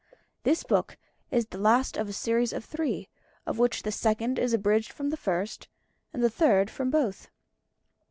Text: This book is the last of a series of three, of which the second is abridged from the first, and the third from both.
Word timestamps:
This 0.41 0.63
book 0.63 0.97
is 1.29 1.45
the 1.45 1.59
last 1.59 1.95
of 1.95 2.09
a 2.09 2.13
series 2.13 2.53
of 2.53 2.65
three, 2.65 3.07
of 3.45 3.59
which 3.59 3.83
the 3.83 3.91
second 3.91 4.39
is 4.39 4.51
abridged 4.51 4.91
from 4.91 5.11
the 5.11 5.15
first, 5.15 5.67
and 6.11 6.23
the 6.23 6.27
third 6.31 6.71
from 6.71 6.89
both. 6.89 7.29